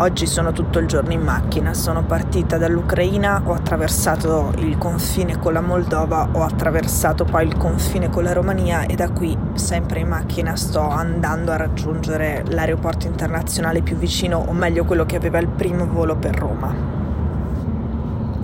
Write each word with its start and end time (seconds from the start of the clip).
Oggi 0.00 0.26
sono 0.26 0.52
tutto 0.52 0.78
il 0.78 0.86
giorno 0.86 1.12
in 1.12 1.22
macchina, 1.22 1.74
sono 1.74 2.04
partita 2.04 2.56
dall'Ucraina, 2.56 3.42
ho 3.44 3.52
attraversato 3.52 4.52
il 4.58 4.78
confine 4.78 5.40
con 5.40 5.52
la 5.52 5.60
Moldova, 5.60 6.28
ho 6.30 6.44
attraversato 6.44 7.24
poi 7.24 7.44
il 7.48 7.56
confine 7.56 8.08
con 8.08 8.22
la 8.22 8.32
Romania 8.32 8.86
e 8.86 8.94
da 8.94 9.10
qui, 9.10 9.36
sempre 9.54 9.98
in 9.98 10.06
macchina, 10.06 10.54
sto 10.54 10.88
andando 10.88 11.50
a 11.50 11.56
raggiungere 11.56 12.44
l'aeroporto 12.46 13.08
internazionale 13.08 13.82
più 13.82 13.96
vicino, 13.96 14.38
o 14.38 14.52
meglio 14.52 14.84
quello 14.84 15.04
che 15.04 15.16
aveva 15.16 15.40
il 15.40 15.48
primo 15.48 15.84
volo 15.84 16.14
per 16.14 16.38
Roma. 16.38 16.87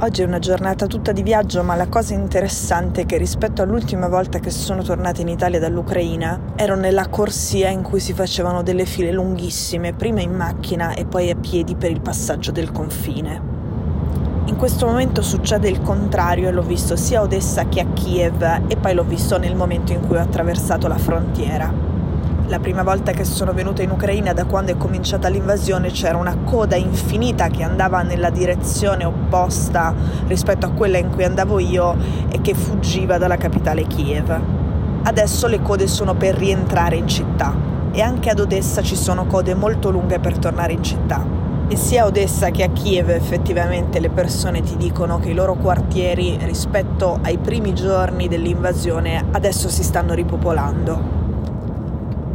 Oggi 0.05 0.21
è 0.21 0.27
una 0.27 0.39
giornata 0.39 0.87
tutta 0.87 1.13
di 1.13 1.23
viaggio, 1.23 1.63
ma 1.63 1.77
la 1.77 1.89
cosa 1.89 2.13
interessante 2.13 3.01
è 3.01 3.07
che 3.07 3.17
rispetto 3.17 3.63
all'ultima 3.63 4.07
volta 4.07 4.39
che 4.39 4.51
sono 4.51 4.83
tornata 4.83 5.23
in 5.23 5.29
Italia 5.29 5.59
dall'Ucraina, 5.59 6.53
ero 6.57 6.77
nella 6.77 7.09
corsia 7.09 7.71
in 7.71 7.81
cui 7.81 8.01
si 8.01 8.13
facevano 8.13 8.63
delle 8.63 8.85
file 8.85 9.11
lunghissime, 9.13 9.95
prima 9.95 10.21
in 10.21 10.35
macchina 10.35 10.93
e 10.93 11.07
poi 11.07 11.31
a 11.31 11.37
piedi 11.37 11.75
per 11.75 11.91
il 11.91 12.03
passaggio 12.03 12.53
del 12.53 12.71
confine. 12.71 13.41
In 14.45 14.57
questo 14.57 14.85
momento 14.85 15.23
succede 15.23 15.71
il 15.71 15.81
contrario 15.81 16.49
e 16.49 16.53
l'ho 16.53 16.61
visto 16.61 16.97
sia 16.97 17.21
a 17.21 17.23
Odessa 17.23 17.69
che 17.69 17.81
a 17.81 17.87
Kiev 17.87 18.43
e 18.69 18.77
poi 18.77 18.93
l'ho 18.93 19.05
visto 19.05 19.39
nel 19.39 19.57
momento 19.57 19.93
in 19.93 20.07
cui 20.07 20.17
ho 20.17 20.21
attraversato 20.21 20.87
la 20.87 20.99
frontiera 20.99 21.94
la 22.49 22.59
prima 22.59 22.83
volta 22.83 23.13
che 23.13 23.25
sono 23.25 23.55
venuta 23.55 23.83
in 23.83 23.91
Ucraina 23.91 24.35
da 24.35 24.45
quando 24.45 24.73
è 24.73 24.77
cominciata 24.77 25.29
l'invasione 25.29 25.91
c'era 25.91 26.19
una 26.19 26.37
coda 26.45 26.77
infinita 26.77 27.49
che 27.49 27.63
andava 27.63 28.03
nella 28.03 28.29
direzione 28.29 29.05
opposta 29.05 29.95
rispetto 30.27 30.67
a 30.67 30.71
quella 30.71 30.99
in 30.99 31.11
cui 31.11 31.25
andavo 31.25 31.59
io 31.59 31.97
e 32.29 32.43
che 32.43 32.53
fuggiva 32.53 33.17
dalla 33.17 33.39
capitale 33.39 33.87
Kiev. 33.87 34.39
Adesso 35.05 35.47
le 35.47 35.63
code 35.63 35.87
sono 35.87 36.15
per 36.15 36.35
rientrare 36.35 36.97
in 36.97 37.09
città 37.09 37.55
e 37.91 38.03
anche 38.03 38.29
ad 38.29 38.41
Odessa 38.41 38.83
ci 38.83 38.97
sono 38.97 39.25
code 39.25 39.55
molto 39.55 39.91
lunghe 39.91 40.19
per 40.19 40.37
tornare 40.37 40.73
in 40.75 40.83
città. 40.83 41.25
E 41.67 41.77
sia 41.77 42.03
a 42.03 42.07
Odessa 42.07 42.51
che 42.51 42.63
a 42.63 42.69
Kiev 42.69 43.09
effettivamente 43.09 44.01
le 44.01 44.11
persone 44.11 44.61
ti 44.61 44.77
dicono 44.77 45.19
che 45.19 45.31
i 45.31 45.35
loro 45.35 45.55
quartieri 45.55 46.39
rispetto 46.43 47.19
ai 47.23 47.39
primi 47.39 47.73
giorni 47.73 48.29
dell'invasione 48.29 49.25
adesso 49.31 49.71
si 49.71 49.83
stanno 49.83 50.13
ripopolando 50.13 51.24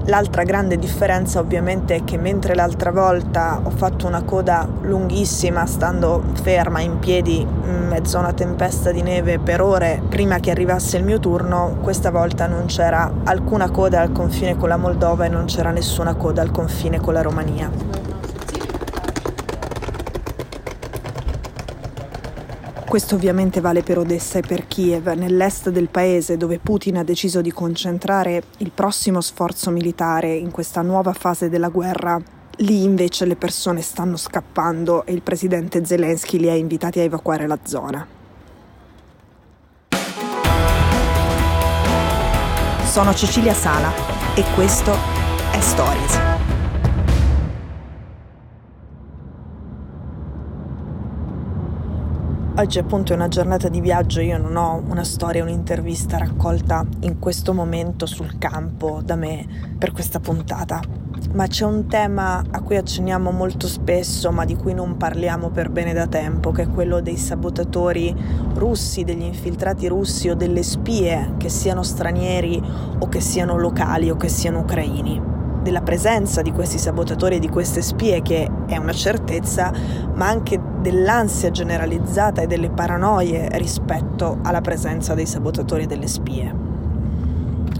L'altra 0.10 0.42
grande 0.42 0.80
differenza 0.80 1.40
ovviamente 1.40 1.94
è 1.94 2.04
che 2.04 2.18
mentre 2.18 2.56
l'altra 2.56 2.92
volta 2.92 3.60
ho 3.62 3.70
fatto 3.70 4.08
una 4.08 4.24
coda 4.24 4.68
lunghissima 4.82 5.68
stando 5.68 6.24
ferma 6.42 6.82
in 6.82 6.98
piedi 6.98 7.42
in 7.42 7.88
mezzo 7.88 8.18
a 8.18 8.22
una 8.22 8.34
tempesta 8.34 8.92
di 8.92 9.04
neve 9.04 9.38
per 9.38 9.62
ore 9.62 10.02
prima 10.10 10.40
che 10.40 10.50
arrivasse 10.50 10.98
il 10.98 11.04
mio 11.04 11.20
turno, 11.20 11.78
questa 11.84 12.10
volta 12.10 12.48
non 12.48 12.66
c'era 12.66 13.12
alcuna 13.26 13.70
coda 13.70 14.02
al 14.02 14.12
confine 14.12 14.58
con 14.58 14.70
la 14.70 14.78
Moldova 14.78 15.26
e 15.26 15.30
non 15.30 15.46
c'era 15.46 15.70
nessuna 15.70 16.16
coda 16.16 16.42
al 16.42 16.50
confine 16.50 17.00
con 17.00 17.14
la 17.14 17.22
Romania. 17.22 17.89
Questo 22.90 23.14
ovviamente 23.14 23.62
vale 23.62 23.84
per 23.84 24.00
Odessa 24.00 24.40
e 24.40 24.42
per 24.42 24.66
Kiev, 24.66 25.10
nell'est 25.10 25.70
del 25.70 25.90
paese 25.90 26.38
dove 26.38 26.58
Putin 26.58 26.98
ha 26.98 27.04
deciso 27.04 27.40
di 27.40 27.52
concentrare 27.52 28.42
il 28.58 28.72
prossimo 28.72 29.22
sforzo 29.22 29.70
militare 29.70 30.34
in 30.34 30.50
questa 30.50 30.82
nuova 30.82 31.14
fase 31.14 31.50
della 31.50 31.70
guerra. 31.70 32.20
Lì 32.58 32.82
invece 32.82 33.26
le 33.26 33.36
persone 33.36 33.82
stanno 33.82 34.18
scappando 34.18 35.06
e 35.06 35.14
il 35.14 35.22
presidente 35.22 35.86
Zelensky 35.86 36.40
li 36.40 36.50
ha 36.50 36.56
invitati 36.56 37.00
a 37.00 37.04
evacuare 37.04 37.46
la 37.46 37.60
zona. 37.62 38.08
Sono 42.86 43.14
Cecilia 43.14 43.54
Sala 43.54 43.94
e 44.34 44.44
questo 44.56 44.94
è 45.52 45.60
Stories. 45.60 46.29
Oggi 52.56 52.78
appunto 52.78 53.14
è 53.14 53.16
una 53.16 53.30
giornata 53.30 53.70
di 53.70 53.80
viaggio, 53.80 54.20
io 54.20 54.38
non 54.38 54.58
ho 54.58 54.84
una 54.90 55.06
storia, 55.06 55.44
un'intervista 55.44 56.18
raccolta 56.18 56.86
in 57.02 57.18
questo 57.18 57.54
momento 57.54 58.06
sul 58.06 58.38
campo 58.38 59.00
da 59.02 59.16
me 59.16 59.46
per 59.78 59.94
questa 59.94 60.20
puntata, 60.20 60.82
ma 61.34 61.48
c'è 61.48 61.64
un 61.64 61.88
tema 61.88 62.44
a 62.52 62.62
cui 62.62 62.76
accenniamo 62.76 63.32
molto 63.32 63.66
spesso 63.66 64.32
ma 64.32 64.44
di 64.44 64.58
cui 64.58 64.74
non 64.74 64.98
parliamo 64.98 65.52
per 65.52 65.70
bene 65.70 65.94
da 65.94 66.08
tempo, 66.08 66.52
che 66.52 66.64
è 66.64 66.68
quello 66.68 67.00
dei 67.00 67.16
sabotatori 67.16 68.14
russi, 68.56 69.06
degli 69.06 69.24
infiltrati 69.24 69.88
russi 69.88 70.28
o 70.28 70.36
delle 70.36 70.64
spie, 70.64 71.36
che 71.38 71.48
siano 71.48 71.82
stranieri 71.82 72.62
o 73.00 73.08
che 73.08 73.22
siano 73.22 73.58
locali 73.58 74.10
o 74.10 74.18
che 74.18 74.28
siano 74.28 74.60
ucraini. 74.60 75.38
Della 75.62 75.82
presenza 75.82 76.42
di 76.42 76.52
questi 76.52 76.78
sabotatori 76.78 77.36
e 77.36 77.40
di 77.40 77.50
queste 77.50 77.82
spie, 77.82 78.22
che 78.22 78.50
è 78.66 78.78
una 78.78 78.94
certezza, 78.94 79.72
ma 80.16 80.28
anche 80.28 80.60
dell'ansia 80.82 81.52
generalizzata 81.52 82.42
e 82.42 82.48
delle 82.48 82.70
paranoie 82.70 83.50
rispetto 83.54 84.40
alla 84.44 84.62
presenza 84.62 85.14
dei 85.14 85.26
sabotatori 85.26 85.84
e 85.84 85.88
delle 85.88 86.08
spie. 86.08 86.68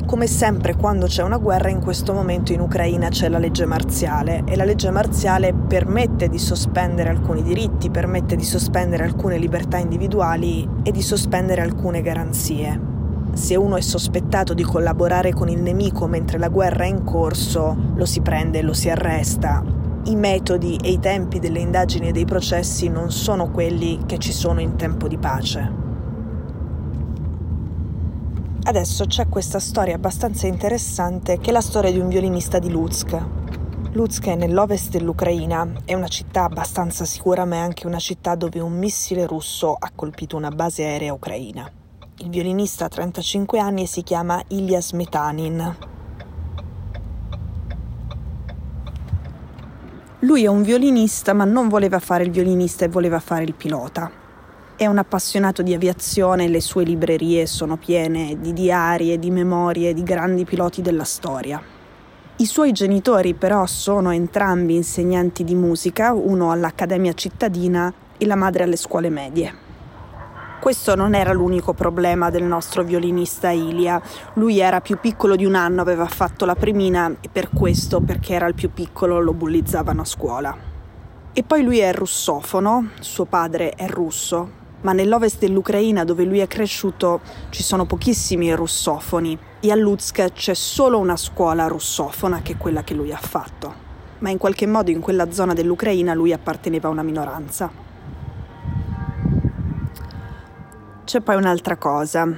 Come 0.06 0.28
sempre 0.28 0.76
quando 0.76 1.06
c'è 1.06 1.22
una 1.22 1.38
guerra, 1.38 1.70
in 1.70 1.82
questo 1.82 2.14
momento 2.14 2.52
in 2.52 2.62
Ucraina 2.62 3.10
c'è 3.10 3.30
la 3.30 3.38
legge 3.38 3.66
marziale 3.66 4.42
e 4.46 4.56
la 4.56 4.64
legge 4.64 4.90
marziale 4.90 5.54
permette 5.54 6.30
di 6.30 6.40
sospendere 6.40 7.10
alcuni 7.10 7.44
diritti, 7.44 7.92
permette 7.92 8.36
di 8.36 8.44
sospendere 8.44 9.04
alcune 9.04 9.38
libertà 9.38 9.78
individuali 9.78 10.68
e 10.84 10.92
di 10.92 11.02
sospendere 11.02 11.62
alcune 11.62 12.02
garanzie 12.02 12.90
se 13.34 13.56
uno 13.56 13.78
è 13.78 13.82
sospettato 13.82 14.54
di 14.54 14.64
collaborare 14.64 15.34
con 15.34 15.50
il 15.50 15.62
nemico 15.62 16.08
mentre 16.08 16.38
la 16.38 16.50
guerra 16.50 16.84
è 16.84 16.88
in 16.88 17.04
corso, 17.04 17.76
lo 17.96 18.06
si 18.06 18.22
prende 18.22 18.60
e 18.60 18.62
lo 18.62 18.74
si 18.74 18.90
arresta. 18.90 19.79
I 20.06 20.16
metodi 20.16 20.80
e 20.82 20.92
i 20.92 21.00
tempi 21.00 21.40
delle 21.40 21.60
indagini 21.60 22.08
e 22.08 22.12
dei 22.12 22.26
processi 22.26 22.88
non 22.88 23.12
sono 23.12 23.52
quelli 23.52 24.00
che 24.06 24.18
ci 24.18 24.32
sono 24.32 24.60
in 24.62 24.76
tempo 24.76 25.08
di 25.08 25.18
pace. 25.18 25.88
Adesso 28.64 29.06
c'è 29.06 29.28
questa 29.28 29.60
storia 29.60 29.96
abbastanza 29.96 30.48
interessante 30.48 31.40
che 31.40 31.50
è 31.50 31.54
la 31.54 31.62
storia 31.62 31.92
di 31.92 32.00
un 32.00 32.08
violinista 32.08 32.60
di 32.60 32.70
Lutsk. 32.70 33.18
Lutsk 33.92 34.28
è 34.28 34.36
nell'ovest 34.36 34.92
dell'Ucraina, 34.92 35.68
è 35.86 35.96
una 35.96 36.08
città 36.08 36.44
abbastanza 36.44 37.04
sicura 37.04 37.46
ma 37.46 37.56
è 37.56 37.60
anche 37.60 37.88
una 37.88 38.00
città 38.00 38.36
dove 38.36 38.60
un 38.60 38.78
missile 38.78 39.26
russo 39.26 39.76
ha 39.78 39.92
colpito 39.94 40.38
una 40.38 40.52
base 40.52 40.84
aerea 40.84 41.14
ucraina. 41.14 41.70
Il 42.18 42.30
violinista 42.30 42.86
ha 42.86 42.90
35 42.90 43.60
anni 43.60 43.84
e 43.84 43.88
si 43.88 44.04
chiama 44.04 44.42
Ilya 44.48 44.82
Smetanin. 44.82 45.89
Lui 50.30 50.44
è 50.44 50.48
un 50.48 50.62
violinista 50.62 51.34
ma 51.34 51.44
non 51.44 51.70
voleva 51.70 51.98
fare 51.98 52.24
il 52.24 52.30
violinista 52.30 52.86
e 52.86 52.88
voleva 52.88 53.20
fare 53.20 53.46
il 53.46 53.56
pilota. 53.56 54.12
È 54.76 54.86
un 54.86 55.00
appassionato 55.00 55.64
di 55.64 55.74
aviazione, 55.74 56.48
le 56.48 56.62
sue 56.62 56.84
librerie 56.84 57.48
sono 57.48 57.78
piene 57.78 58.38
di 58.40 58.54
diari 58.54 59.12
e 59.12 59.18
di 59.18 59.32
memorie 59.32 59.92
di 59.92 60.04
grandi 60.04 60.46
piloti 60.46 60.84
della 60.84 61.04
storia. 61.04 61.60
I 62.36 62.46
suoi 62.46 62.74
genitori 62.74 63.34
però 63.34 63.66
sono 63.66 64.12
entrambi 64.12 64.76
insegnanti 64.76 65.44
di 65.44 65.56
musica, 65.56 66.14
uno 66.14 66.52
all'Accademia 66.52 67.14
cittadina 67.14 67.92
e 68.16 68.26
la 68.28 68.36
madre 68.36 68.66
alle 68.66 68.76
scuole 68.76 69.10
medie. 69.10 69.69
Questo 70.60 70.94
non 70.94 71.16
era 71.16 71.32
l'unico 71.32 71.72
problema 71.72 72.30
del 72.30 72.44
nostro 72.44 72.84
violinista 72.84 73.50
Ilia. 73.50 74.02
Lui 74.34 74.60
era 74.60 74.82
più 74.82 75.00
piccolo 75.00 75.38
di 75.38 75.46
un 75.46 75.56
anno, 75.56 75.80
aveva 75.80 76.06
fatto 76.06 76.44
la 76.44 76.56
premina 76.56 77.16
e 77.22 77.30
per 77.32 77.50
questo, 77.50 78.02
perché 78.02 78.34
era 78.34 78.46
il 78.46 78.56
più 78.56 78.74
piccolo, 78.74 79.22
lo 79.22 79.32
bullizzavano 79.32 80.02
a 80.02 80.06
scuola. 80.06 80.58
E 81.32 81.44
poi 81.44 81.64
lui 81.64 81.78
è 81.78 81.94
russofono, 81.94 82.90
suo 83.00 83.24
padre 83.24 83.72
è 83.72 83.88
russo, 83.88 84.50
ma 84.82 84.92
nell'ovest 84.92 85.40
dell'Ucraina 85.40 86.04
dove 86.04 86.26
lui 86.26 86.40
è 86.40 86.48
cresciuto 86.48 87.22
ci 87.52 87.64
sono 87.64 87.86
pochissimi 87.86 88.54
russofoni 88.54 89.38
e 89.62 89.72
a 89.72 89.76
Lutsk 89.76 90.34
c'è 90.34 90.54
solo 90.54 91.00
una 91.00 91.16
scuola 91.16 91.68
russofona 91.68 92.42
che 92.42 92.54
è 92.54 92.58
quella 92.58 92.84
che 92.84 92.94
lui 92.94 93.14
ha 93.14 93.18
fatto. 93.18 93.88
Ma 94.20 94.30
in 94.30 94.38
qualche 94.38 94.68
modo 94.68 94.92
in 94.92 95.00
quella 95.00 95.32
zona 95.32 95.54
dell'Ucraina 95.54 96.14
lui 96.14 96.34
apparteneva 96.34 96.90
a 96.90 96.92
una 96.92 97.04
minoranza. 97.04 97.88
C'è 101.10 101.22
poi 101.22 101.38
un'altra 101.38 101.76
cosa. 101.76 102.32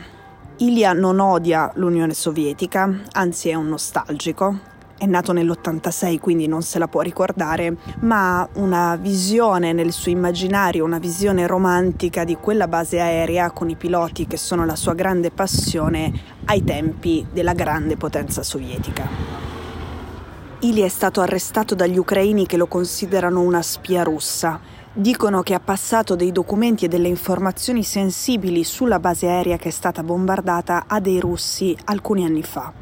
Ilya 0.59 0.93
non 0.93 1.19
odia 1.19 1.73
l'Unione 1.75 2.13
Sovietica, 2.13 3.01
anzi 3.11 3.49
è 3.49 3.53
un 3.53 3.67
nostalgico. 3.67 4.59
È 4.97 5.05
nato 5.05 5.33
nell'86, 5.33 6.19
quindi 6.21 6.47
non 6.47 6.61
se 6.61 6.79
la 6.79 6.87
può 6.87 7.01
ricordare, 7.01 7.75
ma 7.99 8.39
ha 8.39 8.49
una 8.53 8.95
visione 8.95 9.73
nel 9.73 9.91
suo 9.91 10.11
immaginario, 10.11 10.85
una 10.85 10.99
visione 10.99 11.47
romantica 11.47 12.23
di 12.23 12.37
quella 12.37 12.69
base 12.69 13.01
aerea 13.01 13.51
con 13.51 13.69
i 13.69 13.75
piloti 13.75 14.25
che 14.25 14.37
sono 14.37 14.65
la 14.65 14.77
sua 14.77 14.93
grande 14.93 15.31
passione 15.31 16.09
ai 16.45 16.63
tempi 16.63 17.27
della 17.29 17.51
grande 17.51 17.97
potenza 17.97 18.41
sovietica. 18.41 19.05
Ilya 20.59 20.85
è 20.85 20.89
stato 20.89 21.19
arrestato 21.19 21.75
dagli 21.75 21.97
ucraini 21.97 22.45
che 22.45 22.55
lo 22.55 22.67
considerano 22.67 23.41
una 23.41 23.63
spia 23.63 24.03
russa 24.03 24.61
Dicono 24.93 25.41
che 25.41 25.53
ha 25.53 25.61
passato 25.61 26.17
dei 26.17 26.33
documenti 26.33 26.83
e 26.83 26.87
delle 26.89 27.07
informazioni 27.07 27.81
sensibili 27.81 28.65
sulla 28.65 28.99
base 28.99 29.25
aerea 29.27 29.55
che 29.55 29.69
è 29.69 29.71
stata 29.71 30.03
bombardata 30.03 30.83
a 30.85 30.99
dei 30.99 31.17
russi 31.21 31.73
alcuni 31.85 32.25
anni 32.25 32.43
fa. 32.43 32.73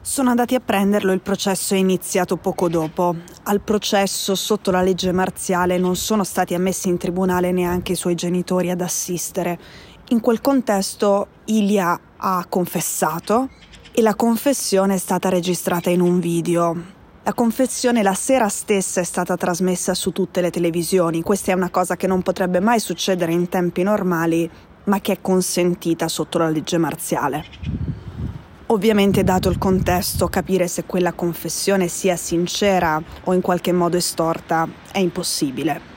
Sono 0.00 0.30
andati 0.30 0.54
a 0.54 0.60
prenderlo, 0.60 1.10
il 1.10 1.20
processo 1.20 1.74
è 1.74 1.76
iniziato 1.76 2.36
poco 2.36 2.68
dopo. 2.68 3.16
Al 3.44 3.60
processo, 3.60 4.36
sotto 4.36 4.70
la 4.70 4.80
legge 4.80 5.10
marziale, 5.10 5.76
non 5.76 5.96
sono 5.96 6.22
stati 6.22 6.54
ammessi 6.54 6.88
in 6.88 6.98
tribunale 6.98 7.50
neanche 7.50 7.92
i 7.92 7.96
suoi 7.96 8.14
genitori 8.14 8.70
ad 8.70 8.80
assistere. 8.80 9.58
In 10.10 10.20
quel 10.20 10.40
contesto 10.40 11.26
Ilia 11.46 11.98
ha 12.16 12.46
confessato 12.48 13.48
e 13.90 14.02
la 14.02 14.14
confessione 14.14 14.94
è 14.94 14.98
stata 14.98 15.28
registrata 15.28 15.90
in 15.90 16.00
un 16.00 16.20
video. 16.20 17.01
La 17.24 17.34
confessione 17.34 18.02
la 18.02 18.14
sera 18.14 18.48
stessa 18.48 19.00
è 19.00 19.04
stata 19.04 19.36
trasmessa 19.36 19.94
su 19.94 20.10
tutte 20.10 20.40
le 20.40 20.50
televisioni. 20.50 21.22
Questa 21.22 21.52
è 21.52 21.54
una 21.54 21.70
cosa 21.70 21.94
che 21.94 22.08
non 22.08 22.20
potrebbe 22.20 22.58
mai 22.58 22.80
succedere 22.80 23.30
in 23.30 23.48
tempi 23.48 23.84
normali, 23.84 24.50
ma 24.84 25.00
che 25.00 25.12
è 25.12 25.20
consentita 25.20 26.08
sotto 26.08 26.38
la 26.38 26.48
legge 26.48 26.78
marziale. 26.78 27.44
Ovviamente, 28.66 29.22
dato 29.22 29.48
il 29.50 29.58
contesto, 29.58 30.26
capire 30.26 30.66
se 30.66 30.82
quella 30.82 31.12
confessione 31.12 31.86
sia 31.86 32.16
sincera 32.16 33.00
o 33.22 33.32
in 33.34 33.40
qualche 33.40 33.70
modo 33.70 33.96
estorta 33.96 34.66
è 34.90 34.98
impossibile. 34.98 35.91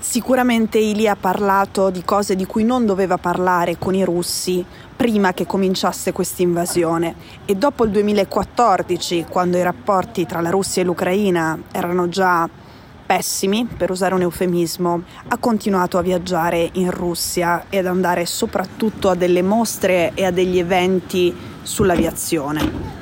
Sicuramente 0.00 0.78
Ili 0.78 1.08
ha 1.08 1.16
parlato 1.16 1.90
di 1.90 2.04
cose 2.04 2.36
di 2.36 2.46
cui 2.46 2.62
non 2.62 2.86
doveva 2.86 3.18
parlare 3.18 3.78
con 3.78 3.94
i 3.94 4.04
russi 4.04 4.64
prima 4.96 5.32
che 5.32 5.44
cominciasse 5.44 6.12
questa 6.12 6.42
invasione 6.42 7.14
e 7.44 7.56
dopo 7.56 7.84
il 7.84 7.90
2014, 7.90 9.26
quando 9.28 9.58
i 9.58 9.62
rapporti 9.62 10.24
tra 10.24 10.40
la 10.40 10.50
Russia 10.50 10.82
e 10.82 10.84
l'Ucraina 10.84 11.58
erano 11.72 12.08
già 12.08 12.48
pessimi, 13.04 13.66
per 13.66 13.90
usare 13.90 14.14
un 14.14 14.20
eufemismo, 14.20 15.02
ha 15.28 15.36
continuato 15.38 15.98
a 15.98 16.02
viaggiare 16.02 16.68
in 16.72 16.90
Russia 16.90 17.64
e 17.68 17.78
ad 17.78 17.86
andare 17.86 18.24
soprattutto 18.24 19.08
a 19.08 19.14
delle 19.14 19.42
mostre 19.42 20.12
e 20.14 20.24
a 20.24 20.30
degli 20.30 20.58
eventi 20.58 21.34
sull'aviazione. 21.62 22.97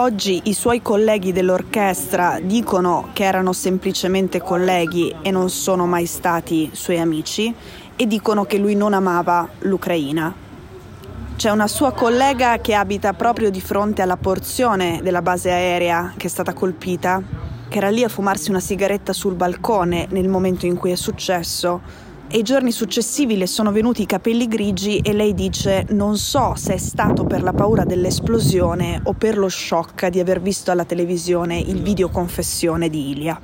Oggi 0.00 0.42
i 0.44 0.54
suoi 0.54 0.80
colleghi 0.80 1.32
dell'orchestra 1.32 2.38
dicono 2.40 3.08
che 3.12 3.24
erano 3.24 3.52
semplicemente 3.52 4.40
colleghi 4.40 5.12
e 5.22 5.32
non 5.32 5.50
sono 5.50 5.86
mai 5.86 6.06
stati 6.06 6.70
suoi 6.72 7.00
amici 7.00 7.52
e 7.96 8.06
dicono 8.06 8.44
che 8.44 8.58
lui 8.58 8.76
non 8.76 8.92
amava 8.92 9.48
l'Ucraina. 9.62 10.32
C'è 11.34 11.50
una 11.50 11.66
sua 11.66 11.90
collega 11.90 12.58
che 12.58 12.74
abita 12.74 13.12
proprio 13.12 13.50
di 13.50 13.60
fronte 13.60 14.00
alla 14.00 14.16
porzione 14.16 15.00
della 15.02 15.20
base 15.20 15.50
aerea 15.50 16.14
che 16.16 16.28
è 16.28 16.30
stata 16.30 16.52
colpita, 16.52 17.20
che 17.68 17.78
era 17.78 17.90
lì 17.90 18.04
a 18.04 18.08
fumarsi 18.08 18.50
una 18.50 18.60
sigaretta 18.60 19.12
sul 19.12 19.34
balcone 19.34 20.06
nel 20.10 20.28
momento 20.28 20.64
in 20.64 20.76
cui 20.76 20.92
è 20.92 20.96
successo 20.96 22.06
e 22.30 22.38
i 22.38 22.42
giorni 22.42 22.72
successivi 22.72 23.38
le 23.38 23.46
sono 23.46 23.72
venuti 23.72 24.02
i 24.02 24.06
capelli 24.06 24.46
grigi 24.48 24.98
e 24.98 25.14
lei 25.14 25.32
dice 25.32 25.86
non 25.90 26.18
so 26.18 26.54
se 26.56 26.74
è 26.74 26.76
stato 26.76 27.24
per 27.24 27.42
la 27.42 27.54
paura 27.54 27.84
dell'esplosione 27.84 29.00
o 29.04 29.14
per 29.14 29.38
lo 29.38 29.48
shock 29.48 30.08
di 30.08 30.20
aver 30.20 30.42
visto 30.42 30.70
alla 30.70 30.84
televisione 30.84 31.58
il 31.58 31.80
video 31.80 32.10
confessione 32.10 32.90
di 32.90 33.10
Ilia. 33.10 33.40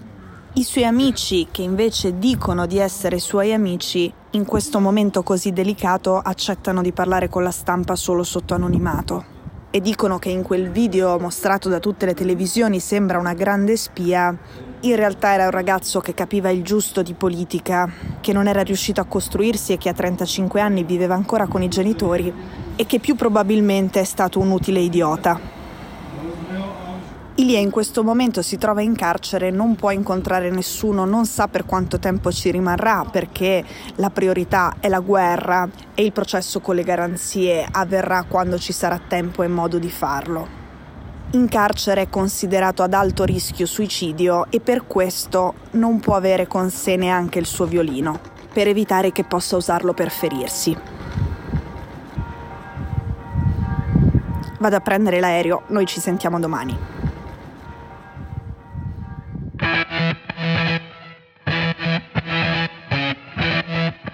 I 0.56 0.62
suoi 0.62 0.84
amici, 0.84 1.48
che 1.50 1.62
invece 1.62 2.18
dicono 2.18 2.66
di 2.66 2.78
essere 2.78 3.18
suoi 3.18 3.52
amici, 3.54 4.12
in 4.32 4.44
questo 4.44 4.78
momento 4.80 5.22
così 5.22 5.52
delicato 5.52 6.18
accettano 6.18 6.82
di 6.82 6.92
parlare 6.92 7.28
con 7.28 7.42
la 7.42 7.50
stampa 7.50 7.96
solo 7.96 8.22
sotto 8.22 8.54
anonimato 8.54 9.32
e 9.74 9.80
dicono 9.80 10.20
che 10.20 10.28
in 10.28 10.44
quel 10.44 10.70
video 10.70 11.18
mostrato 11.18 11.68
da 11.68 11.80
tutte 11.80 12.06
le 12.06 12.14
televisioni 12.14 12.78
sembra 12.78 13.18
una 13.18 13.34
grande 13.34 13.76
spia, 13.76 14.38
in 14.88 14.96
realtà 14.96 15.32
era 15.32 15.44
un 15.44 15.50
ragazzo 15.50 16.00
che 16.00 16.12
capiva 16.12 16.50
il 16.50 16.62
giusto 16.62 17.02
di 17.02 17.14
politica, 17.14 17.90
che 18.20 18.32
non 18.32 18.46
era 18.46 18.62
riuscito 18.62 19.00
a 19.00 19.04
costruirsi 19.04 19.72
e 19.72 19.78
che 19.78 19.88
a 19.88 19.94
35 19.94 20.60
anni 20.60 20.84
viveva 20.84 21.14
ancora 21.14 21.46
con 21.46 21.62
i 21.62 21.68
genitori 21.68 22.32
e 22.76 22.84
che 22.84 22.98
più 22.98 23.14
probabilmente 23.14 24.00
è 24.00 24.04
stato 24.04 24.40
un 24.40 24.50
utile 24.50 24.80
idiota. 24.80 25.52
Ilia 27.36 27.58
in 27.58 27.70
questo 27.70 28.04
momento 28.04 28.42
si 28.42 28.58
trova 28.58 28.80
in 28.80 28.94
carcere, 28.94 29.50
non 29.50 29.74
può 29.74 29.90
incontrare 29.90 30.50
nessuno, 30.50 31.04
non 31.04 31.26
sa 31.26 31.48
per 31.48 31.64
quanto 31.64 31.98
tempo 31.98 32.30
ci 32.30 32.50
rimarrà 32.50 33.04
perché 33.10 33.64
la 33.96 34.10
priorità 34.10 34.76
è 34.78 34.88
la 34.88 35.00
guerra 35.00 35.68
e 35.94 36.04
il 36.04 36.12
processo 36.12 36.60
con 36.60 36.76
le 36.76 36.84
garanzie 36.84 37.66
avverrà 37.68 38.24
quando 38.28 38.58
ci 38.58 38.72
sarà 38.72 39.00
tempo 39.04 39.42
e 39.42 39.48
modo 39.48 39.78
di 39.78 39.90
farlo. 39.90 40.63
In 41.34 41.48
carcere 41.48 42.02
è 42.02 42.08
considerato 42.08 42.84
ad 42.84 42.94
alto 42.94 43.24
rischio 43.24 43.66
suicidio 43.66 44.46
e 44.50 44.60
per 44.60 44.86
questo 44.86 45.54
non 45.72 45.98
può 45.98 46.14
avere 46.14 46.46
con 46.46 46.70
sé 46.70 46.94
neanche 46.94 47.40
il 47.40 47.46
suo 47.46 47.64
violino, 47.64 48.20
per 48.52 48.68
evitare 48.68 49.10
che 49.10 49.24
possa 49.24 49.56
usarlo 49.56 49.92
per 49.94 50.12
ferirsi. 50.12 50.76
Vado 54.60 54.76
a 54.76 54.80
prendere 54.80 55.18
l'aereo, 55.18 55.62
noi 55.68 55.86
ci 55.86 55.98
sentiamo 55.98 56.38
domani. 56.38 56.78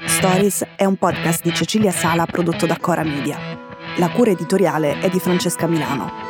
Stories 0.06 0.66
è 0.74 0.86
un 0.86 0.96
podcast 0.96 1.42
di 1.42 1.52
Cecilia 1.52 1.92
Sala 1.92 2.24
prodotto 2.24 2.64
da 2.64 2.78
Cora 2.78 3.02
Media. 3.02 3.36
La 3.98 4.08
cura 4.08 4.30
editoriale 4.30 5.00
è 5.00 5.10
di 5.10 5.20
Francesca 5.20 5.66
Milano. 5.66 6.29